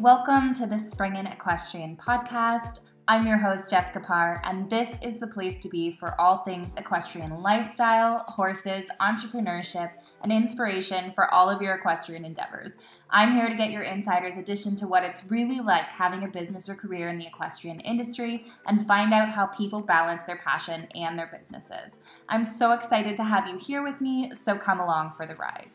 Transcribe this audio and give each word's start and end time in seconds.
Welcome 0.00 0.54
to 0.54 0.66
the 0.66 0.78
Spring 0.78 1.16
in 1.16 1.26
Equestrian 1.26 1.94
podcast. 1.94 2.80
I'm 3.06 3.26
your 3.26 3.36
host, 3.36 3.70
Jessica 3.70 4.00
Parr, 4.00 4.40
and 4.46 4.70
this 4.70 4.88
is 5.02 5.20
the 5.20 5.26
place 5.26 5.60
to 5.60 5.68
be 5.68 5.92
for 5.92 6.18
all 6.18 6.38
things 6.38 6.72
equestrian 6.78 7.42
lifestyle, 7.42 8.24
horses, 8.28 8.86
entrepreneurship, 8.98 9.90
and 10.22 10.32
inspiration 10.32 11.12
for 11.12 11.30
all 11.34 11.50
of 11.50 11.60
your 11.60 11.74
equestrian 11.74 12.24
endeavors. 12.24 12.72
I'm 13.10 13.36
here 13.36 13.50
to 13.50 13.54
get 13.54 13.72
your 13.72 13.82
insider's 13.82 14.38
addition 14.38 14.74
to 14.76 14.88
what 14.88 15.04
it's 15.04 15.30
really 15.30 15.60
like 15.60 15.90
having 15.90 16.24
a 16.24 16.28
business 16.28 16.66
or 16.66 16.76
career 16.76 17.10
in 17.10 17.18
the 17.18 17.26
equestrian 17.26 17.80
industry 17.80 18.46
and 18.66 18.86
find 18.86 19.12
out 19.12 19.28
how 19.28 19.48
people 19.48 19.82
balance 19.82 20.22
their 20.22 20.38
passion 20.38 20.88
and 20.94 21.18
their 21.18 21.30
businesses. 21.38 21.98
I'm 22.26 22.46
so 22.46 22.72
excited 22.72 23.18
to 23.18 23.24
have 23.24 23.46
you 23.46 23.58
here 23.58 23.82
with 23.82 24.00
me, 24.00 24.32
so 24.34 24.56
come 24.56 24.80
along 24.80 25.12
for 25.12 25.26
the 25.26 25.36
ride. 25.36 25.68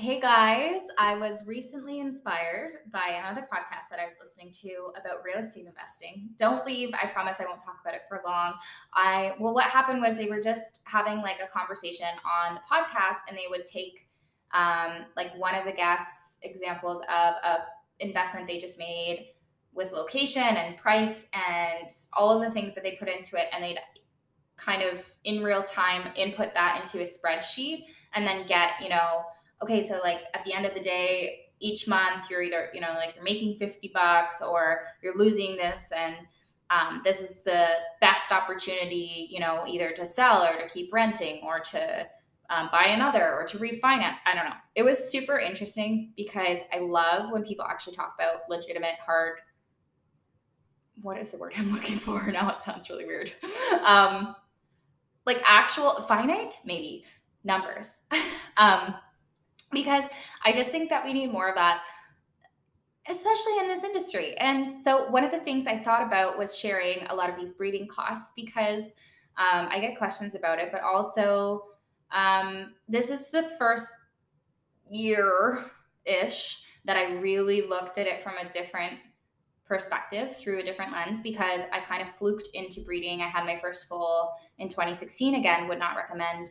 Hey 0.00 0.18
guys, 0.18 0.80
I 0.96 1.14
was 1.14 1.42
recently 1.44 2.00
inspired 2.00 2.76
by 2.90 3.18
another 3.22 3.42
podcast 3.42 3.90
that 3.90 4.00
I 4.00 4.06
was 4.06 4.14
listening 4.18 4.50
to 4.62 4.98
about 4.98 5.22
real 5.22 5.44
estate 5.46 5.66
investing. 5.66 6.30
Don't 6.38 6.64
leave, 6.64 6.88
I 6.94 7.08
promise 7.08 7.36
I 7.38 7.44
won't 7.44 7.62
talk 7.62 7.76
about 7.82 7.92
it 7.92 8.00
for 8.08 8.22
long. 8.24 8.54
I 8.94 9.34
well 9.38 9.52
what 9.52 9.64
happened 9.64 10.00
was 10.00 10.16
they 10.16 10.30
were 10.30 10.40
just 10.40 10.80
having 10.84 11.18
like 11.18 11.36
a 11.44 11.46
conversation 11.48 12.08
on 12.24 12.54
the 12.54 12.60
podcast 12.62 13.28
and 13.28 13.36
they 13.36 13.44
would 13.50 13.66
take 13.66 14.08
um, 14.54 15.04
like 15.18 15.36
one 15.36 15.54
of 15.54 15.66
the 15.66 15.72
guests 15.72 16.38
examples 16.44 17.02
of 17.02 17.34
a 17.44 17.58
investment 17.98 18.46
they 18.46 18.56
just 18.56 18.78
made 18.78 19.32
with 19.74 19.92
location 19.92 20.42
and 20.42 20.78
price 20.78 21.26
and 21.34 21.90
all 22.14 22.30
of 22.34 22.42
the 22.42 22.50
things 22.50 22.74
that 22.74 22.82
they 22.82 22.92
put 22.92 23.10
into 23.10 23.36
it 23.36 23.48
and 23.52 23.62
they'd 23.62 23.78
kind 24.56 24.82
of 24.82 25.06
in 25.24 25.42
real 25.42 25.62
time 25.62 26.10
input 26.16 26.54
that 26.54 26.80
into 26.80 27.02
a 27.02 27.06
spreadsheet 27.06 27.84
and 28.14 28.26
then 28.26 28.46
get, 28.46 28.72
you 28.82 28.88
know, 28.88 29.24
okay, 29.62 29.82
so 29.82 29.98
like 30.02 30.20
at 30.34 30.44
the 30.44 30.52
end 30.52 30.66
of 30.66 30.74
the 30.74 30.80
day, 30.80 31.46
each 31.60 31.86
month 31.86 32.30
you're 32.30 32.42
either, 32.42 32.70
you 32.72 32.80
know, 32.80 32.94
like 32.94 33.14
you're 33.14 33.24
making 33.24 33.56
50 33.56 33.90
bucks 33.92 34.40
or 34.40 34.82
you're 35.02 35.16
losing 35.16 35.56
this 35.56 35.92
and 35.96 36.16
um, 36.70 37.00
this 37.04 37.20
is 37.20 37.42
the 37.42 37.66
best 38.00 38.30
opportunity, 38.30 39.28
you 39.30 39.40
know, 39.40 39.64
either 39.68 39.90
to 39.90 40.06
sell 40.06 40.44
or 40.44 40.56
to 40.56 40.68
keep 40.68 40.92
renting 40.92 41.40
or 41.42 41.58
to 41.58 42.06
um, 42.48 42.68
buy 42.72 42.84
another 42.84 43.34
or 43.34 43.44
to 43.44 43.58
refinance. 43.58 44.16
I 44.24 44.34
don't 44.34 44.44
know. 44.44 44.56
It 44.74 44.84
was 44.84 45.10
super 45.10 45.38
interesting 45.38 46.12
because 46.16 46.60
I 46.72 46.78
love 46.78 47.32
when 47.32 47.42
people 47.42 47.64
actually 47.64 47.96
talk 47.96 48.14
about 48.18 48.48
legitimate, 48.48 48.94
hard. 49.04 49.38
What 51.02 51.18
is 51.18 51.32
the 51.32 51.38
word 51.38 51.54
I'm 51.56 51.72
looking 51.72 51.96
for? 51.96 52.24
Now 52.30 52.50
it 52.50 52.62
sounds 52.62 52.88
really 52.88 53.04
weird. 53.04 53.32
Um, 53.84 54.34
like 55.26 55.42
actual 55.46 55.92
finite, 56.02 56.54
maybe 56.64 57.04
numbers. 57.42 58.02
um, 58.56 58.94
because 59.72 60.04
I 60.44 60.52
just 60.52 60.70
think 60.70 60.88
that 60.90 61.04
we 61.04 61.12
need 61.12 61.32
more 61.32 61.48
of 61.48 61.54
that, 61.54 61.82
especially 63.08 63.58
in 63.60 63.68
this 63.68 63.84
industry. 63.84 64.36
And 64.38 64.70
so, 64.70 65.08
one 65.08 65.24
of 65.24 65.30
the 65.30 65.40
things 65.40 65.66
I 65.66 65.78
thought 65.78 66.06
about 66.06 66.38
was 66.38 66.58
sharing 66.58 67.06
a 67.06 67.14
lot 67.14 67.30
of 67.30 67.36
these 67.36 67.52
breeding 67.52 67.86
costs 67.86 68.32
because 68.36 68.96
um, 69.38 69.68
I 69.70 69.78
get 69.80 69.96
questions 69.96 70.34
about 70.34 70.58
it, 70.58 70.70
but 70.72 70.82
also 70.82 71.64
um, 72.12 72.74
this 72.88 73.10
is 73.10 73.30
the 73.30 73.48
first 73.58 73.88
year 74.90 75.64
ish 76.04 76.62
that 76.84 76.96
I 76.96 77.12
really 77.14 77.62
looked 77.62 77.98
at 77.98 78.06
it 78.06 78.22
from 78.22 78.34
a 78.38 78.50
different 78.50 78.94
perspective 79.66 80.36
through 80.36 80.58
a 80.58 80.62
different 80.64 80.90
lens 80.90 81.20
because 81.20 81.60
I 81.72 81.78
kind 81.80 82.02
of 82.02 82.10
fluked 82.10 82.48
into 82.54 82.80
breeding. 82.80 83.22
I 83.22 83.28
had 83.28 83.44
my 83.44 83.56
first 83.56 83.86
foal 83.86 84.32
in 84.58 84.68
2016. 84.68 85.36
Again, 85.36 85.68
would 85.68 85.78
not 85.78 85.96
recommend 85.96 86.50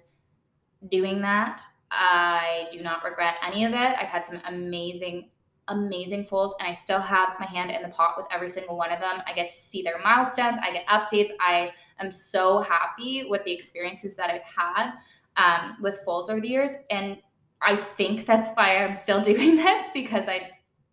doing 0.90 1.22
that 1.22 1.62
I 1.92 2.68
do 2.72 2.82
not 2.82 3.04
regret 3.04 3.36
any 3.46 3.66
of 3.66 3.74
it. 3.74 3.96
I've 4.00 4.08
had 4.08 4.26
some 4.26 4.42
amazing, 4.46 5.30
amazing 5.68 6.26
foals, 6.26 6.54
and 6.60 6.68
I 6.68 6.74
still 6.74 7.00
have 7.00 7.36
my 7.40 7.46
hand 7.46 7.72
in 7.72 7.82
the 7.82 7.90
pot 7.90 8.16
with 8.18 8.28
every 8.32 8.50
single 8.50 8.78
one 8.78 8.92
of 8.92 9.00
them. 9.00 9.22
I 9.26 9.34
get 9.34 9.50
to 9.50 9.56
see 9.56 9.82
their 9.82 10.00
milestones, 10.04 10.60
I 10.62 10.72
get 10.72 10.88
updates. 10.88 11.32
I 11.40 11.72
am 12.00 12.12
so 12.12 12.60
happy 12.60 13.26
with 13.28 13.44
the 13.44 13.52
experiences 13.52 14.16
that 14.16 14.30
I've 14.30 14.44
had 14.44 14.94
um, 15.38 15.78
with 15.82 16.00
foals 16.06 16.30
over 16.30 16.42
the 16.42 16.48
years. 16.48 16.76
And 16.90 17.18
I 17.62 17.76
think 17.76 18.26
that's 18.26 18.50
why 18.54 18.84
I'm 18.84 18.96
still 18.96 19.22
doing 19.34 19.56
this 19.56 19.88
because 19.94 20.28
I 20.28 20.52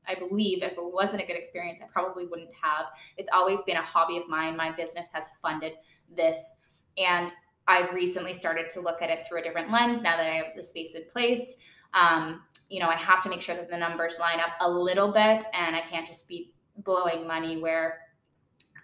I 0.09 0.15
believe 0.15 0.63
if 0.63 0.73
it 0.73 0.79
wasn't 0.79 1.23
a 1.23 1.27
good 1.27 1.37
experience, 1.37 1.81
I 1.83 1.87
probably 1.87 2.27
wouldn't 2.27 2.55
have. 2.63 2.87
It's 3.17 3.29
always 3.33 3.61
been 3.63 3.77
a 3.77 3.83
hobby 3.83 4.17
of 4.19 4.29
mine. 4.29 4.57
My 4.57 4.71
business 4.71 5.09
has 5.13 5.31
funded 5.43 5.73
this. 6.17 6.57
And 6.97 7.33
I 7.69 7.91
recently 7.91 8.33
started 8.33 8.71
to 8.71 8.81
look 8.81 9.03
at 9.03 9.11
it 9.11 9.27
through 9.27 9.41
a 9.41 9.43
different 9.43 9.71
lens 9.71 10.03
now 10.03 10.17
that 10.17 10.27
I 10.27 10.37
have 10.37 10.55
the 10.55 10.63
space 10.63 10.95
in 10.95 11.05
place. 11.11 11.57
Um, 11.95 12.43
you 12.69 12.81
know, 12.81 12.89
I 12.89 12.97
have 12.97 13.23
to 13.23 13.29
make 13.29 13.43
sure 13.43 13.55
that 13.55 13.71
the 13.71 13.77
numbers 13.77 14.19
line 14.21 14.41
up 14.41 14.51
a 14.61 14.71
little 14.71 15.13
bit 15.13 15.45
and 15.55 15.75
I 15.75 15.81
can't 15.81 16.07
just 16.07 16.29
be 16.29 16.53
blowing 16.79 17.27
money 17.27 17.57
where 17.57 18.01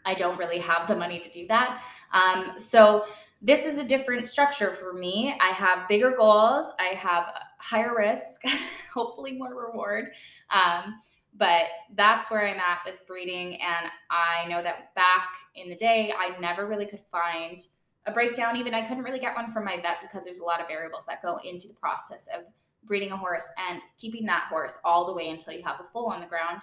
I 0.04 0.14
don't 0.14 0.38
really 0.38 0.58
have 0.58 0.86
the 0.86 0.96
money 0.96 1.20
to 1.20 1.30
do 1.30 1.46
that. 1.48 1.82
Um, 2.12 2.58
so 2.58 3.04
this 3.40 3.66
is 3.66 3.78
a 3.78 3.84
different 3.84 4.28
structure 4.28 4.72
for 4.72 4.92
me. 4.92 5.36
I 5.40 5.48
have 5.48 5.88
bigger 5.88 6.14
goals, 6.16 6.66
I 6.78 6.94
have 6.94 7.32
higher 7.58 7.94
risk, 7.96 8.42
hopefully 8.94 9.36
more 9.36 9.54
reward. 9.54 10.10
Um, 10.50 11.00
but 11.34 11.64
that's 11.94 12.30
where 12.30 12.46
I'm 12.46 12.58
at 12.58 12.80
with 12.84 13.06
breeding. 13.06 13.54
And 13.54 13.86
I 14.10 14.46
know 14.48 14.62
that 14.62 14.94
back 14.94 15.28
in 15.54 15.68
the 15.68 15.74
day, 15.74 16.12
I 16.16 16.38
never 16.38 16.66
really 16.66 16.86
could 16.86 17.00
find 17.10 17.58
a 18.06 18.12
breakdown 18.12 18.56
even. 18.56 18.74
I 18.74 18.82
couldn't 18.82 19.04
really 19.04 19.18
get 19.18 19.36
one 19.36 19.50
from 19.52 19.64
my 19.64 19.76
vet 19.76 19.98
because 20.00 20.24
there's 20.24 20.40
a 20.40 20.44
lot 20.44 20.60
of 20.60 20.68
variables 20.68 21.04
that 21.06 21.22
go 21.22 21.38
into 21.44 21.68
the 21.68 21.74
process 21.74 22.28
of 22.36 22.44
breeding 22.84 23.12
a 23.12 23.16
horse 23.16 23.48
and 23.70 23.80
keeping 23.98 24.26
that 24.26 24.46
horse 24.50 24.78
all 24.84 25.06
the 25.06 25.12
way 25.12 25.28
until 25.28 25.52
you 25.52 25.62
have 25.62 25.80
a 25.80 25.84
foal 25.84 26.06
on 26.06 26.20
the 26.20 26.26
ground. 26.26 26.62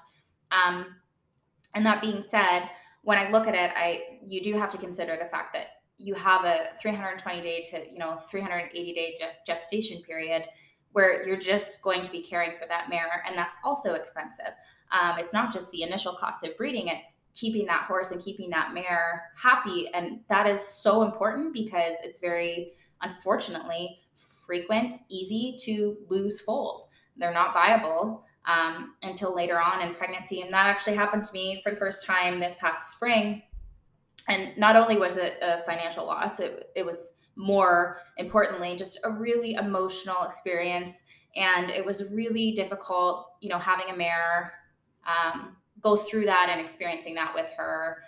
Um, 0.51 0.95
and 1.75 1.85
that 1.85 2.01
being 2.01 2.21
said 2.21 2.69
when 3.03 3.17
i 3.17 3.29
look 3.29 3.47
at 3.47 3.55
it 3.55 3.71
i 3.75 4.01
you 4.27 4.41
do 4.41 4.53
have 4.53 4.69
to 4.69 4.77
consider 4.77 5.17
the 5.17 5.25
fact 5.25 5.53
that 5.53 5.67
you 5.97 6.13
have 6.13 6.45
a 6.45 6.69
320 6.81 7.41
day 7.41 7.63
to 7.63 7.91
you 7.91 7.99
know 7.99 8.17
380 8.17 8.93
day 8.93 9.15
gestation 9.45 10.01
period 10.01 10.43
where 10.93 11.27
you're 11.27 11.37
just 11.37 11.81
going 11.83 12.01
to 12.01 12.11
be 12.11 12.21
caring 12.21 12.51
for 12.51 12.65
that 12.67 12.89
mare 12.89 13.23
and 13.27 13.37
that's 13.37 13.55
also 13.63 13.93
expensive. 13.93 14.53
Um, 14.91 15.19
it's 15.19 15.33
not 15.33 15.53
just 15.53 15.69
the 15.69 15.83
initial 15.83 16.13
cost 16.13 16.43
of 16.43 16.57
breeding 16.57 16.87
it's 16.87 17.19
keeping 17.39 17.65
that 17.67 17.85
horse 17.85 18.11
and 18.11 18.23
keeping 18.23 18.49
that 18.49 18.73
mare 18.73 19.31
happy. 19.41 19.87
And 19.93 20.19
that 20.29 20.47
is 20.47 20.61
so 20.61 21.03
important 21.03 21.53
because 21.53 21.95
it's 22.03 22.19
very, 22.19 22.73
unfortunately, 23.01 23.99
frequent, 24.45 24.95
easy 25.09 25.55
to 25.61 25.97
lose 26.09 26.41
foals. 26.41 26.87
They're 27.17 27.33
not 27.33 27.53
viable 27.53 28.25
um, 28.45 28.95
until 29.03 29.35
later 29.35 29.59
on 29.59 29.81
in 29.81 29.93
pregnancy. 29.93 30.41
And 30.41 30.53
that 30.53 30.65
actually 30.65 30.95
happened 30.95 31.23
to 31.25 31.33
me 31.33 31.61
for 31.63 31.69
the 31.69 31.75
first 31.75 32.05
time 32.05 32.39
this 32.39 32.55
past 32.59 32.91
spring. 32.91 33.43
And 34.27 34.57
not 34.57 34.75
only 34.75 34.97
was 34.97 35.17
it 35.17 35.37
a 35.41 35.61
financial 35.63 36.05
loss, 36.05 36.39
it, 36.39 36.69
it 36.75 36.85
was 36.85 37.13
more 37.35 37.99
importantly 38.17 38.75
just 38.75 38.99
a 39.03 39.09
really 39.09 39.53
emotional 39.53 40.23
experience. 40.23 41.05
And 41.35 41.69
it 41.69 41.85
was 41.85 42.11
really 42.11 42.51
difficult, 42.51 43.33
you 43.41 43.49
know, 43.49 43.59
having 43.59 43.93
a 43.93 43.95
mare 43.95 44.53
um, 45.05 45.55
go 45.81 45.95
through 45.95 46.25
that 46.25 46.49
and 46.49 46.59
experiencing 46.59 47.15
that 47.15 47.33
with 47.33 47.49
her. 47.57 48.03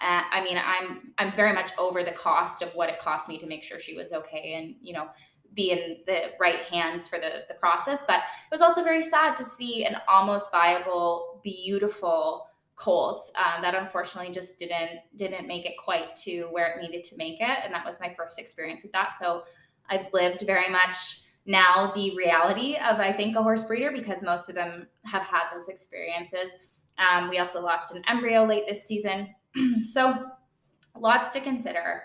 Uh, 0.00 0.22
I 0.30 0.42
mean, 0.42 0.58
I'm 0.58 1.12
I'm 1.18 1.32
very 1.32 1.52
much 1.52 1.70
over 1.78 2.02
the 2.02 2.12
cost 2.12 2.62
of 2.62 2.74
what 2.74 2.88
it 2.88 2.98
cost 2.98 3.28
me 3.28 3.38
to 3.38 3.46
make 3.46 3.62
sure 3.62 3.78
she 3.78 3.94
was 3.94 4.12
okay 4.12 4.54
and 4.54 4.74
you 4.80 4.92
know 4.92 5.08
be 5.54 5.70
in 5.70 5.98
the 6.06 6.32
right 6.40 6.62
hands 6.64 7.06
for 7.06 7.18
the 7.18 7.44
the 7.48 7.54
process. 7.54 8.02
But 8.06 8.20
it 8.20 8.50
was 8.50 8.60
also 8.60 8.82
very 8.82 9.02
sad 9.02 9.36
to 9.36 9.44
see 9.44 9.84
an 9.84 9.96
almost 10.08 10.50
viable, 10.50 11.40
beautiful 11.42 12.48
colt 12.76 13.20
um, 13.36 13.62
that 13.62 13.76
unfortunately 13.76 14.32
just 14.32 14.58
didn't 14.58 15.00
didn't 15.16 15.46
make 15.46 15.64
it 15.64 15.74
quite 15.82 16.14
to 16.16 16.48
where 16.50 16.76
it 16.76 16.82
needed 16.82 17.04
to 17.04 17.16
make 17.16 17.40
it, 17.40 17.58
and 17.64 17.72
that 17.72 17.84
was 17.84 18.00
my 18.00 18.08
first 18.08 18.38
experience 18.38 18.82
with 18.82 18.92
that. 18.92 19.16
So 19.16 19.44
I've 19.88 20.12
lived 20.12 20.44
very 20.46 20.68
much 20.68 21.22
now 21.46 21.92
the 21.94 22.14
reality 22.16 22.76
of 22.76 22.98
I 22.98 23.12
think 23.12 23.36
a 23.36 23.42
horse 23.42 23.64
breeder 23.64 23.92
because 23.92 24.22
most 24.22 24.48
of 24.48 24.54
them 24.54 24.86
have 25.04 25.22
had 25.22 25.44
those 25.52 25.68
experiences 25.68 26.56
um, 26.98 27.28
we 27.28 27.38
also 27.38 27.60
lost 27.62 27.94
an 27.94 28.02
embryo 28.08 28.44
late 28.44 28.64
this 28.68 28.84
season. 28.84 29.34
so, 29.84 30.30
lots 30.96 31.30
to 31.32 31.40
consider. 31.40 32.02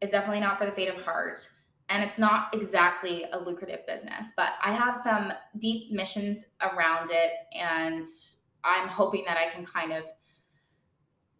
It's 0.00 0.12
definitely 0.12 0.40
not 0.40 0.58
for 0.58 0.66
the 0.66 0.72
faint 0.72 0.96
of 0.96 1.02
heart. 1.04 1.48
And 1.88 2.04
it's 2.04 2.18
not 2.18 2.48
exactly 2.52 3.24
a 3.32 3.38
lucrative 3.38 3.86
business, 3.86 4.26
but 4.36 4.50
I 4.62 4.72
have 4.72 4.94
some 4.94 5.32
deep 5.58 5.90
missions 5.90 6.44
around 6.60 7.10
it. 7.10 7.32
And 7.58 8.04
I'm 8.62 8.88
hoping 8.88 9.24
that 9.26 9.38
I 9.38 9.48
can 9.48 9.64
kind 9.64 9.92
of 9.92 10.04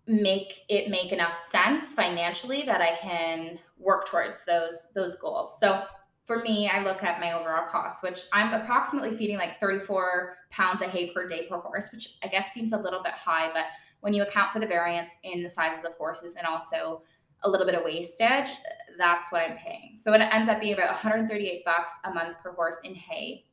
make 0.07 0.63
it 0.71 0.89
make 0.89 1.13
enough 1.13 1.39
sense 1.51 1.93
financially 1.93 2.63
that 2.63 2.81
I 2.81 2.97
can 2.97 3.59
work 3.77 4.09
towards 4.09 4.45
those 4.47 4.89
those 4.95 5.17
goals. 5.17 5.61
So 5.61 5.85
for 6.29 6.41
me, 6.41 6.69
I 6.69 6.85
look 6.85 7.03
at 7.03 7.21
my 7.21 7.33
overall 7.33 7.67
cost, 7.67 8.03
which 8.03 8.25
I'm 8.35 8.53
approximately 8.53 9.17
feeding 9.17 9.39
like 9.39 9.59
34 9.59 10.37
pounds 10.51 10.83
of 10.83 10.91
hay 10.91 11.11
per 11.11 11.27
day 11.27 11.47
per 11.49 11.57
horse, 11.57 11.89
which 11.91 12.19
I 12.23 12.27
guess 12.27 12.53
seems 12.53 12.75
a 12.75 12.77
little 12.77 13.03
bit 13.03 13.15
high, 13.15 13.51
but 13.55 13.65
when 14.01 14.13
you 14.13 14.23
account 14.23 14.53
for 14.53 14.61
the 14.61 14.67
variance 14.67 15.13
in 15.23 15.43
the 15.43 15.49
sizes 15.49 15.87
of 15.87 15.95
horses 15.95 16.37
and 16.37 16.47
also 16.47 17.01
a 17.45 17.49
little 17.51 17.65
bit 17.65 17.75
of 17.75 17.83
wastage, 17.83 18.51
that's 18.99 19.33
what 19.33 19.41
I'm 19.41 19.57
paying. 19.57 19.97
So 19.99 20.13
it 20.13 20.21
ends 20.21 20.51
up 20.51 20.61
being 20.61 20.75
about 20.75 20.91
138 20.91 21.65
bucks 21.65 21.93
a 22.05 22.13
month 22.13 22.39
per 22.43 22.53
horse 22.53 22.79
in 22.85 22.95
hay. 22.95 23.47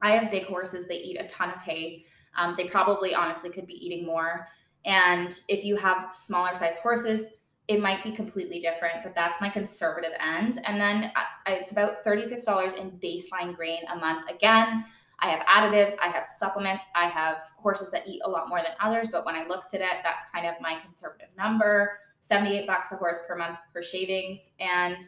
I 0.00 0.12
have 0.12 0.30
big 0.30 0.44
horses, 0.44 0.86
they 0.86 0.98
eat 0.98 1.20
a 1.20 1.26
ton 1.26 1.50
of 1.50 1.58
hay. 1.58 2.04
Um, 2.38 2.54
they 2.56 2.68
probably 2.68 3.16
honestly 3.16 3.50
could 3.50 3.66
be 3.66 3.84
eating 3.84 4.06
more. 4.06 4.46
And 4.84 5.40
if 5.48 5.64
you 5.64 5.74
have 5.74 6.14
smaller 6.14 6.54
size 6.54 6.78
horses, 6.78 7.30
it 7.68 7.80
might 7.80 8.04
be 8.04 8.12
completely 8.12 8.60
different, 8.60 9.02
but 9.02 9.14
that's 9.14 9.40
my 9.40 9.48
conservative 9.48 10.12
end. 10.20 10.58
And 10.64 10.80
then 10.80 11.10
uh, 11.16 11.22
it's 11.48 11.72
about 11.72 12.04
$36 12.04 12.76
in 12.76 12.92
baseline 13.02 13.54
grain 13.56 13.80
a 13.92 13.96
month. 13.96 14.30
Again, 14.30 14.84
I 15.18 15.28
have 15.28 15.46
additives, 15.46 15.94
I 16.00 16.08
have 16.08 16.24
supplements, 16.24 16.84
I 16.94 17.06
have 17.06 17.40
horses 17.56 17.90
that 17.90 18.06
eat 18.06 18.20
a 18.24 18.30
lot 18.30 18.48
more 18.48 18.58
than 18.58 18.72
others, 18.80 19.08
but 19.10 19.24
when 19.24 19.34
I 19.34 19.46
looked 19.46 19.74
at 19.74 19.80
it, 19.80 19.98
that's 20.04 20.30
kind 20.32 20.46
of 20.46 20.54
my 20.60 20.78
conservative 20.84 21.28
number. 21.36 21.98
78 22.20 22.66
bucks 22.66 22.92
a 22.92 22.96
horse 22.96 23.18
per 23.26 23.36
month 23.36 23.58
for 23.72 23.82
shavings 23.82 24.50
and 24.58 25.00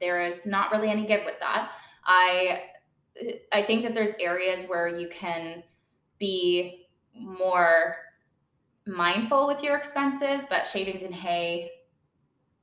there 0.00 0.24
is 0.24 0.46
not 0.46 0.70
really 0.70 0.88
any 0.88 1.04
give 1.04 1.24
with 1.24 1.38
that. 1.40 1.72
I 2.04 2.62
I 3.52 3.62
think 3.62 3.82
that 3.84 3.94
there's 3.94 4.12
areas 4.20 4.64
where 4.64 4.88
you 4.88 5.08
can 5.08 5.62
be 6.18 6.88
more 7.14 7.96
mindful 8.86 9.46
with 9.46 9.62
your 9.62 9.76
expenses, 9.76 10.46
but 10.48 10.66
shavings 10.66 11.02
and 11.02 11.14
hay 11.14 11.70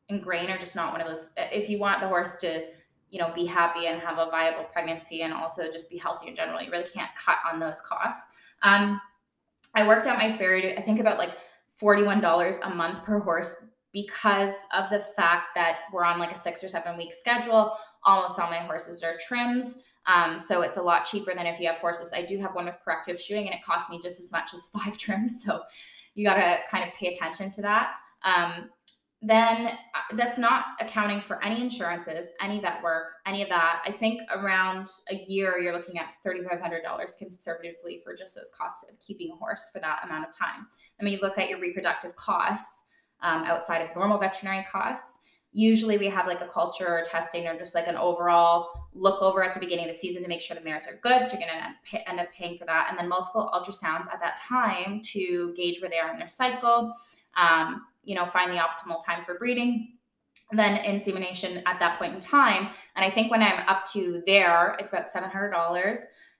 and 0.09 0.21
grain 0.21 0.49
are 0.49 0.57
just 0.57 0.75
not 0.75 0.91
one 0.91 1.01
of 1.01 1.07
those. 1.07 1.31
If 1.37 1.69
you 1.69 1.79
want 1.79 2.01
the 2.01 2.07
horse 2.07 2.35
to, 2.37 2.65
you 3.09 3.19
know, 3.19 3.31
be 3.33 3.45
happy 3.45 3.87
and 3.87 3.99
have 4.01 4.17
a 4.17 4.29
viable 4.29 4.65
pregnancy 4.65 5.21
and 5.21 5.33
also 5.33 5.71
just 5.71 5.89
be 5.89 5.97
healthy 5.97 6.27
in 6.27 6.35
general, 6.35 6.61
you 6.61 6.71
really 6.71 6.87
can't 6.87 7.11
cut 7.15 7.37
on 7.51 7.59
those 7.59 7.81
costs. 7.81 8.27
Um, 8.63 9.01
I 9.73 9.87
worked 9.87 10.05
out 10.05 10.17
my 10.17 10.31
farrier. 10.31 10.75
I 10.77 10.81
think 10.81 10.99
about 10.99 11.17
like 11.17 11.37
$41 11.81 12.59
a 12.63 12.69
month 12.69 13.03
per 13.03 13.19
horse 13.19 13.55
because 13.93 14.53
of 14.73 14.89
the 14.89 14.99
fact 14.99 15.49
that 15.55 15.79
we're 15.91 16.03
on 16.03 16.19
like 16.19 16.31
a 16.31 16.37
six 16.37 16.63
or 16.63 16.67
seven 16.67 16.97
week 16.97 17.13
schedule. 17.13 17.75
Almost 18.03 18.39
all 18.39 18.49
my 18.49 18.59
horses 18.59 19.03
are 19.03 19.17
trims. 19.27 19.77
Um, 20.07 20.39
so 20.39 20.61
it's 20.61 20.77
a 20.77 20.81
lot 20.81 21.05
cheaper 21.05 21.33
than 21.35 21.45
if 21.45 21.59
you 21.59 21.67
have 21.67 21.77
horses. 21.77 22.11
I 22.13 22.23
do 22.23 22.37
have 22.39 22.55
one 22.55 22.65
with 22.65 22.77
corrective 22.83 23.19
shoeing 23.19 23.45
and 23.45 23.55
it 23.55 23.63
cost 23.63 23.89
me 23.89 23.99
just 24.01 24.19
as 24.19 24.31
much 24.31 24.53
as 24.53 24.65
five 24.73 24.97
trims. 24.97 25.43
So 25.43 25.61
you 26.15 26.25
got 26.25 26.35
to 26.35 26.57
kind 26.69 26.87
of 26.87 26.93
pay 26.93 27.07
attention 27.07 27.51
to 27.51 27.61
that. 27.61 27.91
Um, 28.23 28.69
then 29.23 29.67
uh, 29.67 30.15
that's 30.15 30.39
not 30.39 30.65
accounting 30.79 31.21
for 31.21 31.43
any 31.43 31.61
insurances, 31.61 32.31
any 32.41 32.59
vet 32.59 32.81
work, 32.81 33.13
any 33.27 33.43
of 33.43 33.49
that. 33.49 33.81
I 33.85 33.91
think 33.91 34.21
around 34.33 34.87
a 35.11 35.23
year, 35.27 35.59
you're 35.59 35.73
looking 35.73 35.99
at 35.99 36.13
$3,500 36.25 37.17
conservatively 37.19 38.01
for 38.03 38.15
just 38.15 38.35
those 38.35 38.49
costs 38.57 38.89
of 38.89 38.99
keeping 38.99 39.31
a 39.31 39.35
horse 39.35 39.69
for 39.71 39.79
that 39.79 39.99
amount 40.03 40.27
of 40.27 40.35
time. 40.35 40.65
I 40.99 41.03
mean, 41.03 41.13
you 41.13 41.19
look 41.21 41.37
at 41.37 41.49
your 41.49 41.59
reproductive 41.59 42.15
costs 42.15 42.85
um, 43.21 43.43
outside 43.43 43.83
of 43.83 43.95
normal 43.95 44.17
veterinary 44.17 44.65
costs. 44.69 45.19
Usually, 45.51 45.99
we 45.99 46.07
have 46.07 46.25
like 46.25 46.41
a 46.41 46.47
culture 46.47 46.87
or 46.87 47.03
testing 47.03 47.45
or 47.45 47.55
just 47.55 47.75
like 47.75 47.87
an 47.87 47.97
overall 47.97 48.69
look 48.93 49.21
over 49.21 49.43
at 49.43 49.53
the 49.53 49.59
beginning 49.59 49.85
of 49.85 49.91
the 49.91 49.97
season 49.97 50.21
to 50.21 50.27
make 50.27 50.41
sure 50.41 50.55
the 50.55 50.63
mares 50.63 50.85
are 50.85 50.99
good. 51.01 51.27
So, 51.27 51.37
you're 51.37 51.47
going 51.47 51.75
to 51.91 52.09
end 52.09 52.19
up 52.19 52.33
paying 52.33 52.57
for 52.57 52.65
that. 52.65 52.87
And 52.89 52.97
then 52.97 53.07
multiple 53.07 53.49
ultrasounds 53.53 54.11
at 54.11 54.19
that 54.21 54.39
time 54.41 55.01
to 55.13 55.53
gauge 55.55 55.81
where 55.81 55.89
they 55.89 55.99
are 55.99 56.11
in 56.11 56.19
their 56.19 56.27
cycle. 56.27 56.93
Um, 57.35 57.85
you 58.03 58.15
know, 58.15 58.25
find 58.25 58.51
the 58.51 58.57
optimal 58.57 59.03
time 59.05 59.23
for 59.23 59.35
breeding 59.35 59.93
then 60.51 60.83
insemination 60.83 61.63
at 61.65 61.79
that 61.79 61.97
point 61.97 62.13
in 62.13 62.19
time. 62.19 62.69
And 62.95 63.05
I 63.05 63.09
think 63.09 63.31
when 63.31 63.41
I'm 63.41 63.67
up 63.67 63.85
to 63.93 64.21
there, 64.25 64.75
it's 64.79 64.91
about 64.91 65.05
$700 65.07 65.97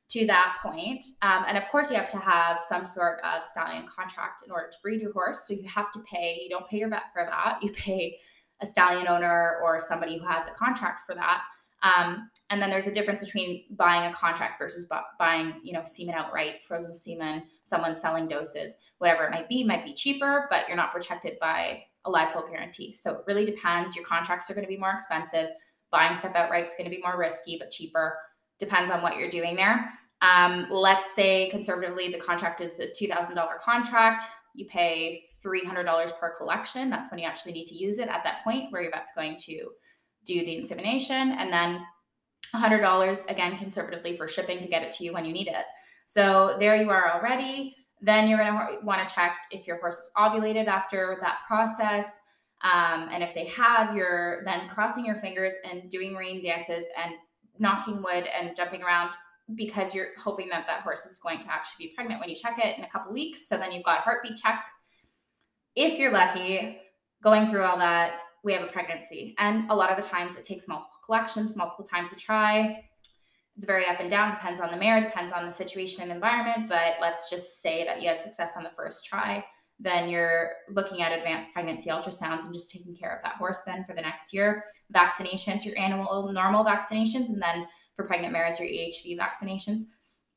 to 0.10 0.28
that 0.28 0.58
point. 0.62 1.04
Um, 1.22 1.46
and 1.48 1.58
of 1.58 1.68
course, 1.70 1.90
you 1.90 1.96
have 1.96 2.10
to 2.10 2.18
have 2.18 2.62
some 2.62 2.86
sort 2.86 3.22
of 3.24 3.46
stallion 3.46 3.86
contract 3.88 4.44
in 4.46 4.52
order 4.52 4.68
to 4.68 4.78
breed 4.84 5.02
your 5.02 5.14
horse. 5.14 5.48
So 5.48 5.54
you 5.54 5.68
have 5.70 5.90
to 5.92 6.00
pay, 6.00 6.42
you 6.44 6.50
don't 6.50 6.68
pay 6.68 6.80
your 6.80 6.90
vet 6.90 7.14
for 7.14 7.26
that, 7.30 7.60
you 7.62 7.72
pay 7.72 8.18
a 8.62 8.66
stallion 8.66 9.08
owner 9.08 9.58
or 9.64 9.80
somebody 9.80 10.20
who 10.20 10.28
has 10.28 10.48
a 10.48 10.52
contract 10.52 11.02
for 11.06 11.16
that. 11.16 11.44
Um, 11.84 12.30
and 12.50 12.62
then 12.62 12.70
there's 12.70 12.88
a 12.88 12.94
difference 12.94 13.24
between 13.24 13.64
buying 13.72 14.12
a 14.12 14.14
contract 14.14 14.60
versus 14.60 14.86
bu- 14.86 14.98
buying, 15.18 15.54
you 15.64 15.74
know, 15.74 15.84
semen 15.84 16.16
outright, 16.16 16.64
frozen 16.64 16.94
semen, 16.94 17.44
someone 17.64 17.96
selling 17.96 18.28
doses, 18.28 18.76
whatever 18.98 19.24
it 19.24 19.32
might 19.32 19.48
be, 19.48 19.64
might 19.64 19.86
be 19.86 19.94
cheaper, 19.94 20.48
but 20.50 20.68
you're 20.68 20.78
not 20.78 20.92
protected 20.92 21.40
by 21.40 21.84
a 22.06 22.12
live 22.12 22.32
foal 22.32 22.46
guarantee. 22.50 22.94
So 22.94 23.12
it 23.12 23.22
really 23.26 23.46
depends. 23.46 23.96
Your 23.96 24.06
contracts 24.06 24.50
are 24.50 24.54
going 24.54 24.66
to 24.66 24.72
be 24.72 24.78
more 24.78 24.92
expensive. 24.92 25.50
Buying 25.92 26.16
stuff 26.16 26.36
outright 26.36 26.68
is 26.68 26.74
going 26.78 26.90
to 26.90 26.96
be 26.96 27.02
more 27.02 27.18
risky, 27.18 27.58
but 27.58 27.72
cheaper. 27.72 28.18
Depends 28.60 28.92
on 28.92 29.02
what 29.02 29.18
you're 29.18 29.30
doing 29.30 29.56
there. 29.56 29.90
Um, 30.22 30.68
let's 30.70 31.16
say 31.16 31.50
conservatively, 31.50 32.12
the 32.12 32.20
contract 32.20 32.62
is 32.62 32.80
a 32.80 32.88
$2,000 32.88 33.60
contract. 33.60 34.24
You 34.54 34.66
pay 34.66 35.24
$300 35.44 36.20
per 36.20 36.36
collection. 36.36 36.90
That's 36.90 37.10
when 37.10 37.20
you 37.20 37.26
actually 37.26 37.54
need 37.54 37.68
to 37.68 37.76
use 37.76 37.98
it 37.98 38.08
at 38.08 38.24
that 38.24 38.44
point 38.44 38.72
where 38.72 38.82
your 38.82 38.92
vet's 38.92 39.12
going 39.16 39.38
to 39.46 39.70
do 40.26 40.46
the 40.46 40.58
insemination. 40.58 41.32
And 41.32 41.52
then 41.52 41.82
$100 42.54 43.30
again, 43.30 43.58
conservatively 43.58 44.18
for 44.18 44.28
shipping 44.28 44.62
to 44.62 44.68
get 44.68 44.84
it 44.84 44.92
to 44.92 45.04
you 45.04 45.14
when 45.14 45.26
you 45.26 45.34
need 45.34 45.48
it. 45.48 45.66
So 46.06 46.58
there 46.60 46.76
you 46.76 46.90
are 46.90 47.14
already. 47.14 47.76
Then 48.02 48.28
you're 48.28 48.40
going 48.40 48.52
to 48.52 48.86
want 48.86 49.08
to 49.08 49.14
check 49.14 49.38
if 49.52 49.68
your 49.68 49.80
horse 49.80 49.96
is 49.96 50.12
ovulated 50.18 50.68
after 50.68 51.18
that 51.22 51.40
process. 51.48 52.20
Um, 52.64 53.10
and 53.12 53.24
if 53.24 53.34
they 53.34 53.46
have, 53.46 53.96
you're 53.96 54.44
then 54.46 54.68
crossing 54.68 55.06
your 55.06 55.16
fingers 55.16 55.54
and 55.70 55.90
doing 55.90 56.16
rain 56.16 56.44
dances 56.44 56.88
and 57.02 57.14
knocking 57.58 58.02
wood 58.02 58.28
and 58.38 58.56
jumping 58.56 58.84
around 58.84 59.14
because 59.56 59.94
you're 59.94 60.10
hoping 60.18 60.50
that 60.50 60.66
that 60.68 60.82
horse 60.82 61.06
is 61.06 61.20
going 61.20 61.40
to 61.40 61.52
actually 61.52 61.88
be 61.88 61.94
pregnant 61.96 62.20
when 62.20 62.30
you 62.30 62.36
check 62.36 62.58
it 62.58 62.78
in 62.78 62.84
a 62.84 62.90
couple 62.90 63.14
weeks. 63.14 63.48
So 63.48 63.58
then 63.58 63.72
you've 63.72 63.84
got 63.84 64.00
a 64.00 64.02
heartbeat 64.02 64.38
check. 64.38 64.64
If 65.76 66.00
you're 66.00 66.12
lucky, 66.12 66.80
going 67.24 67.48
through 67.48 67.64
all 67.64 67.78
that, 67.78 68.20
we 68.44 68.54
have 68.54 68.64
a 68.64 68.68
pregnancy. 68.68 69.36
And 69.38 69.70
a 69.70 69.76
lot 69.76 69.90
of 69.90 69.98
the 69.98 70.08
times 70.08 70.36
it 70.36 70.44
takes 70.44 70.68
multiple 70.68 71.00
collections, 71.06 71.56
multiple 71.56 71.86
times 71.86 72.10
to 72.12 72.16
try. 72.16 72.84
It's 73.56 73.66
very 73.66 73.86
up 73.86 74.00
and 74.00 74.10
down, 74.10 74.32
depends 74.32 74.62
on 74.62 74.72
the 74.72 74.78
mare, 74.78 75.02
depends 75.02 75.34
on 75.34 75.46
the 75.46 75.52
situation 75.52 76.02
and 76.02 76.12
environment. 76.12 76.70
But 76.70 76.96
let's 77.02 77.30
just 77.30 77.62
say 77.62 77.84
that 77.86 78.02
you 78.02 78.08
had 78.08 78.22
success 78.22 78.54
on 78.58 78.64
the 78.64 78.70
first 78.72 79.06
try. 79.06 79.46
Then 79.80 80.10
you're 80.10 80.52
looking 80.70 81.02
at 81.02 81.12
advanced 81.12 81.50
pregnancy 81.54 81.90
ultrasounds 81.90 82.44
and 82.44 82.54
just 82.54 82.72
taking 82.72 82.96
care 82.96 83.16
of 83.16 83.24
that 83.24 83.36
horse 83.36 83.60
then 83.66 83.84
for 83.84 83.94
the 83.94 84.02
next 84.02 84.34
year. 84.34 84.64
Vaccinations, 84.96 85.66
your 85.66 85.78
annual 85.78 86.32
normal 86.32 86.64
vaccinations, 86.64 87.30
and 87.30 87.42
then 87.42 87.68
for 87.96 88.06
pregnant 88.06 88.32
mares, 88.32 88.60
your 88.60 88.70
EHV 88.70 89.18
vaccinations. 89.18 89.82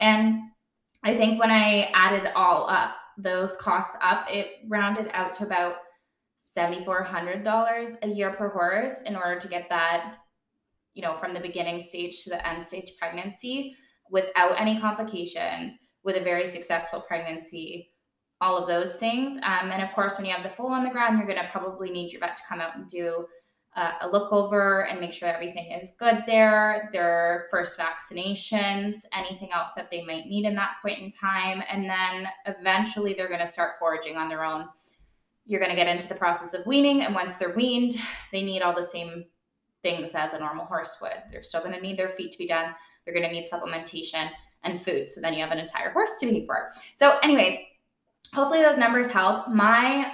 And 0.01 0.41
I 1.03 1.15
think 1.15 1.39
when 1.39 1.51
I 1.51 1.91
added 1.95 2.33
all 2.35 2.69
up, 2.69 2.97
those 3.19 3.55
costs 3.57 3.97
up, 4.01 4.27
it 4.31 4.49
rounded 4.67 5.11
out 5.13 5.33
to 5.35 5.45
about 5.45 5.75
$7,400 6.57 7.97
a 8.03 8.09
year 8.09 8.31
per 8.33 8.49
horse 8.49 9.03
in 9.03 9.17
order 9.17 9.39
to 9.39 9.49
get 9.49 9.69
that, 9.69 10.17
you 10.95 11.03
know, 11.03 11.15
from 11.15 11.35
the 11.35 11.41
beginning 11.41 11.81
stage 11.81 12.23
to 12.25 12.31
the 12.31 12.49
end 12.49 12.65
stage 12.65 12.93
pregnancy 12.99 13.77
without 14.11 14.61
any 14.61 14.79
complications, 14.79 15.75
with 16.05 16.17
a 16.17 16.21
very 16.21 16.47
successful 16.47 17.01
pregnancy, 17.01 17.91
all 18.41 18.57
of 18.57 18.69
those 18.69 18.97
things. 18.97 19.39
Um, 19.39 19.71
and 19.71 19.83
of 19.83 19.91
course, 19.93 20.17
when 20.17 20.27
you 20.27 20.33
have 20.33 20.43
the 20.43 20.51
foal 20.51 20.73
on 20.73 20.85
the 20.85 20.91
ground, 20.91 21.19
you're 21.19 21.27
going 21.27 21.41
to 21.41 21.51
probably 21.51 21.91
need 21.91 22.13
your 22.13 22.21
vet 22.21 22.37
to 22.37 22.43
come 22.49 22.61
out 22.61 22.77
and 22.77 22.87
do 22.87 23.27
uh, 23.77 23.93
a 24.03 24.09
look 24.09 24.33
over 24.33 24.87
and 24.87 25.01
make 25.01 25.13
sure 25.13 25.29
everything 25.29 25.73
is 25.73 25.95
good 25.99 26.23
there, 26.27 26.89
their 26.93 27.47
first 27.51 27.77
vaccinations, 27.77 28.99
anything 29.13 29.51
else 29.53 29.71
that 29.75 29.91
they 29.91 30.05
might 30.05 30.27
need 30.27 30.45
in 30.45 30.55
that 30.55 30.77
point 30.81 31.01
in 31.01 31.09
time. 31.09 31.63
And 31.69 31.89
then 31.89 32.29
eventually 32.47 33.15
they're 33.15 33.29
going 33.29 33.41
to 33.41 33.47
start 33.47 33.77
foraging 33.79 34.17
on 34.17 34.29
their 34.29 34.45
own 34.45 34.69
you're 35.47 35.61
going 35.61 35.71
to 35.71 35.77
get 35.77 35.89
into 35.89 36.09
the 36.09 36.15
process 36.15 36.55
of 36.55 36.67
weaning. 36.67 37.03
And 37.03 37.15
once 37.15 37.37
they're 37.37 37.55
weaned, 37.55 37.97
they 38.33 38.43
need 38.43 38.63
all 38.63 38.75
the 38.75 38.83
same 38.83 39.25
things 39.83 40.15
as 40.15 40.33
a 40.33 40.39
normal 40.39 40.65
horse 40.65 40.99
would. 41.03 41.23
They're 41.31 41.43
still 41.43 41.61
going 41.61 41.75
to 41.75 41.81
need 41.81 41.99
their 41.99 42.09
feet 42.09 42.33
to 42.33 42.39
be 42.39 42.47
done. 42.47 42.75
They're 43.05 43.15
going 43.15 43.27
to 43.27 43.33
need 43.33 43.47
supplementation 43.51 44.31
and 44.63 44.81
food. 44.81 45.09
So 45.09 45.21
then 45.21 45.35
you 45.35 45.41
have 45.41 45.53
an 45.53 45.59
entire 45.59 45.91
horse 45.91 46.19
to 46.21 46.27
pay 46.27 46.47
for. 46.47 46.69
So, 46.97 47.19
anyways, 47.23 47.57
hopefully 48.33 48.63
those 48.63 48.79
numbers 48.79 49.09
help. 49.09 49.49
My 49.49 50.13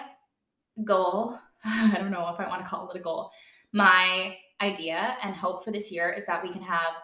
goal, 0.85 1.39
I 1.65 1.95
don't 1.97 2.11
know 2.11 2.29
if 2.29 2.41
I 2.41 2.49
want 2.49 2.63
to 2.63 2.69
call 2.69 2.91
it 2.91 2.97
a 2.97 3.01
goal, 3.01 3.31
my 3.73 4.37
idea 4.61 5.17
and 5.23 5.35
hope 5.35 5.65
for 5.65 5.71
this 5.71 5.91
year 5.91 6.11
is 6.11 6.27
that 6.27 6.43
we 6.43 6.51
can 6.51 6.63
have 6.63 6.95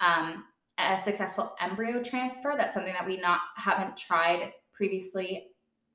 um, 0.00 0.44
a 0.78 0.96
successful 0.96 1.54
embryo 1.60 2.02
transfer. 2.02 2.54
That's 2.56 2.74
something 2.74 2.92
that 2.92 3.06
we 3.06 3.16
not 3.16 3.40
haven't 3.56 3.96
tried 3.96 4.52
previously 4.72 5.48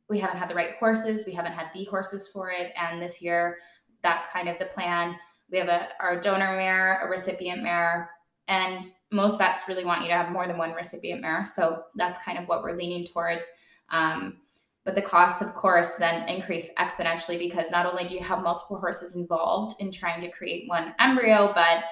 we 0.09 0.19
haven't 0.19 0.37
had 0.37 0.49
the 0.49 0.55
right 0.55 0.75
horses. 0.79 1.23
We 1.25 1.33
haven't 1.33 1.53
had 1.53 1.67
the 1.73 1.85
horses 1.85 2.27
for 2.27 2.49
it. 2.49 2.71
And 2.77 3.01
this 3.01 3.21
year, 3.21 3.57
that's 4.01 4.27
kind 4.27 4.47
of 4.47 4.57
the 4.59 4.65
plan. 4.65 5.15
We 5.51 5.57
have 5.57 5.69
a 5.69 5.89
our 5.99 6.19
donor 6.19 6.55
mare, 6.55 7.01
a 7.05 7.09
recipient 7.09 7.63
mare, 7.63 8.09
and 8.47 8.85
most 9.11 9.37
vets 9.37 9.63
really 9.67 9.85
want 9.85 10.01
you 10.01 10.07
to 10.07 10.15
have 10.15 10.31
more 10.31 10.47
than 10.47 10.57
one 10.57 10.73
recipient 10.73 11.21
mare. 11.21 11.45
So 11.45 11.83
that's 11.95 12.23
kind 12.23 12.37
of 12.37 12.47
what 12.47 12.63
we're 12.63 12.77
leaning 12.77 13.05
towards. 13.05 13.47
Um, 13.89 14.37
but 14.85 14.95
the 14.95 15.01
costs, 15.01 15.41
of 15.41 15.53
course, 15.53 15.95
then 15.95 16.29
increase 16.29 16.69
exponentially 16.79 17.37
because 17.37 17.71
not 17.71 17.85
only 17.85 18.05
do 18.05 18.15
you 18.15 18.21
have 18.21 18.41
multiple 18.41 18.77
horses 18.77 19.17
involved 19.17 19.75
in 19.81 19.91
trying 19.91 20.21
to 20.21 20.29
create 20.29 20.69
one 20.69 20.93
embryo, 20.97 21.51
but 21.53 21.83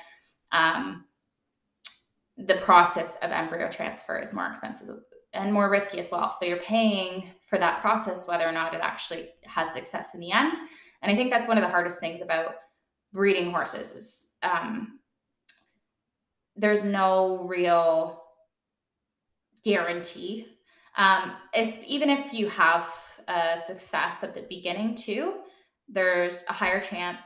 um, 0.53 1.03
the 2.37 2.55
process 2.55 3.17
of 3.17 3.31
embryo 3.31 3.69
transfer 3.69 4.17
is 4.17 4.33
more 4.33 4.47
expensive 4.47 4.87
and 5.35 5.53
more 5.53 5.69
risky 5.69 5.99
as 5.99 6.09
well. 6.11 6.31
So 6.31 6.45
you're 6.45 6.57
paying 6.57 7.29
for 7.45 7.59
that 7.59 7.81
process, 7.81 8.27
whether 8.27 8.47
or 8.47 8.51
not 8.51 8.73
it 8.73 8.81
actually 8.81 9.29
has 9.43 9.71
success 9.71 10.13
in 10.15 10.19
the 10.19 10.31
end. 10.31 10.55
And 11.01 11.11
I 11.11 11.15
think 11.15 11.29
that's 11.29 11.47
one 11.47 11.57
of 11.57 11.63
the 11.63 11.69
hardest 11.69 11.99
things 11.99 12.21
about 12.21 12.55
breeding 13.13 13.51
horses 13.51 13.93
is 13.93 14.29
um, 14.41 14.99
there's 16.55 16.83
no 16.83 17.45
real 17.45 18.23
guarantee. 19.63 20.47
Um, 20.97 21.33
even 21.85 22.09
if 22.09 22.33
you 22.33 22.49
have 22.49 22.91
success 23.57 24.23
at 24.23 24.33
the 24.33 24.45
beginning 24.49 24.95
too, 24.95 25.35
there's 25.87 26.43
a 26.49 26.53
higher 26.53 26.81
chance 26.81 27.25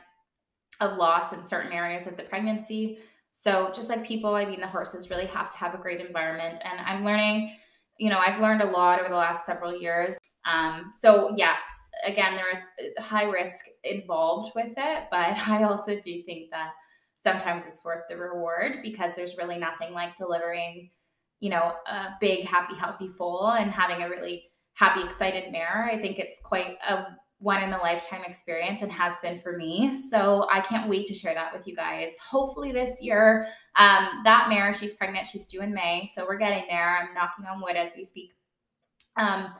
of 0.80 0.96
loss 0.96 1.32
in 1.32 1.44
certain 1.46 1.72
areas 1.72 2.06
of 2.06 2.16
the 2.16 2.22
pregnancy. 2.22 2.98
So 3.32 3.70
just 3.72 3.88
like 3.88 4.04
people, 4.04 4.34
I 4.34 4.44
mean, 4.44 4.60
the 4.60 4.66
horses 4.66 5.10
really 5.10 5.26
have 5.26 5.50
to 5.50 5.58
have 5.58 5.74
a 5.74 5.78
great 5.78 6.00
environment. 6.00 6.60
And 6.64 6.80
I'm 6.80 7.04
learning, 7.04 7.54
you 8.00 8.08
know, 8.08 8.18
I've 8.18 8.40
learned 8.40 8.62
a 8.62 8.70
lot 8.70 8.98
over 8.98 9.10
the 9.10 9.14
last 9.14 9.44
several 9.44 9.78
years. 9.78 10.18
Um, 10.50 10.90
so 10.94 11.34
yes, 11.36 11.90
again, 12.06 12.34
there 12.34 12.50
is 12.50 12.66
high 12.98 13.24
risk 13.24 13.66
involved 13.84 14.52
with 14.56 14.72
it, 14.76 15.04
but 15.10 15.36
I 15.48 15.64
also 15.64 16.00
do 16.00 16.22
think 16.22 16.50
that 16.50 16.70
sometimes 17.16 17.66
it's 17.66 17.84
worth 17.84 18.04
the 18.08 18.16
reward 18.16 18.78
because 18.82 19.14
there's 19.14 19.36
really 19.36 19.58
nothing 19.58 19.92
like 19.92 20.16
delivering, 20.16 20.88
you 21.40 21.50
know, 21.50 21.74
a 21.86 22.08
big, 22.22 22.46
happy, 22.46 22.74
healthy 22.74 23.08
foal 23.08 23.52
and 23.52 23.70
having 23.70 24.02
a 24.02 24.08
really 24.08 24.44
happy, 24.72 25.02
excited 25.02 25.52
mare. 25.52 25.86
I 25.92 26.00
think 26.00 26.18
it's 26.18 26.40
quite 26.42 26.78
a 26.88 27.04
one 27.40 27.62
in 27.62 27.72
a 27.72 27.78
lifetime 27.78 28.22
experience 28.24 28.82
and 28.82 28.92
has 28.92 29.14
been 29.22 29.38
for 29.38 29.56
me. 29.56 29.94
So 29.94 30.46
I 30.52 30.60
can't 30.60 30.88
wait 30.88 31.06
to 31.06 31.14
share 31.14 31.34
that 31.34 31.52
with 31.54 31.66
you 31.66 31.74
guys. 31.74 32.16
Hopefully 32.18 32.70
this 32.70 33.02
year, 33.02 33.46
um, 33.76 34.20
that 34.24 34.48
mare, 34.50 34.74
she's 34.74 34.92
pregnant, 34.92 35.26
she's 35.26 35.46
due 35.46 35.62
in 35.62 35.72
May. 35.72 36.08
So 36.14 36.26
we're 36.28 36.36
getting 36.36 36.64
there. 36.68 36.98
I'm 36.98 37.14
knocking 37.14 37.46
on 37.46 37.62
wood 37.62 37.76
as 37.76 37.94
we 37.96 38.04
speak. 38.04 38.32
Um, 39.16 39.54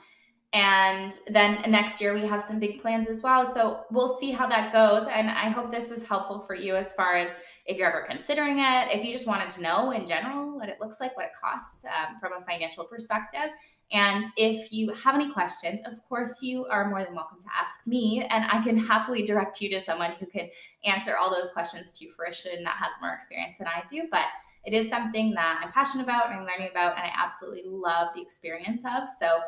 and 0.52 1.16
then 1.28 1.70
next 1.70 2.00
year 2.00 2.12
we 2.12 2.26
have 2.26 2.42
some 2.42 2.58
big 2.58 2.80
plans 2.80 3.08
as 3.08 3.22
well. 3.22 3.52
So 3.52 3.82
we'll 3.92 4.18
see 4.18 4.32
how 4.32 4.48
that 4.48 4.72
goes. 4.72 5.06
And 5.08 5.30
I 5.30 5.48
hope 5.48 5.70
this 5.70 5.90
was 5.90 6.04
helpful 6.04 6.40
for 6.40 6.56
you 6.56 6.74
as 6.74 6.92
far 6.92 7.14
as 7.14 7.38
if 7.66 7.78
you're 7.78 7.88
ever 7.88 8.04
considering 8.08 8.58
it, 8.58 8.88
if 8.92 9.04
you 9.04 9.12
just 9.12 9.28
wanted 9.28 9.48
to 9.50 9.62
know 9.62 9.92
in 9.92 10.06
general 10.06 10.56
what 10.56 10.68
it 10.68 10.78
looks 10.80 10.96
like, 10.98 11.16
what 11.16 11.26
it 11.26 11.32
costs 11.40 11.84
um, 11.84 12.18
from 12.18 12.32
a 12.32 12.44
financial 12.44 12.84
perspective. 12.84 13.50
And 13.92 14.24
if 14.36 14.72
you 14.72 14.92
have 14.92 15.14
any 15.14 15.30
questions, 15.32 15.82
of 15.84 16.02
course, 16.08 16.42
you 16.42 16.64
are 16.66 16.88
more 16.88 17.04
than 17.04 17.14
welcome 17.14 17.38
to 17.40 17.48
ask 17.60 17.84
me, 17.86 18.24
and 18.30 18.44
I 18.44 18.62
can 18.62 18.76
happily 18.76 19.24
direct 19.24 19.60
you 19.60 19.68
to 19.70 19.80
someone 19.80 20.12
who 20.12 20.26
can 20.26 20.48
answer 20.84 21.16
all 21.16 21.28
those 21.28 21.50
questions 21.50 21.92
to 21.94 22.08
fruition 22.08 22.62
that 22.62 22.76
has 22.76 22.92
more 23.00 23.12
experience 23.12 23.58
than 23.58 23.66
I 23.66 23.82
do. 23.90 24.06
But 24.10 24.26
it 24.64 24.74
is 24.74 24.88
something 24.88 25.32
that 25.32 25.60
I'm 25.62 25.72
passionate 25.72 26.04
about 26.04 26.26
and 26.26 26.34
I'm 26.34 26.46
learning 26.46 26.68
about, 26.70 26.96
and 26.96 27.02
I 27.02 27.10
absolutely 27.16 27.64
love 27.66 28.08
the 28.14 28.20
experience 28.20 28.84
of. 28.84 29.08
So 29.18 29.40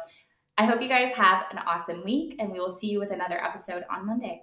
I 0.58 0.66
hope 0.66 0.82
you 0.82 0.88
guys 0.88 1.12
have 1.12 1.46
an 1.50 1.58
awesome 1.66 2.04
week, 2.04 2.36
and 2.38 2.52
we 2.52 2.58
will 2.58 2.70
see 2.70 2.88
you 2.88 2.98
with 2.98 3.10
another 3.10 3.42
episode 3.42 3.84
on 3.90 4.06
Monday. 4.06 4.42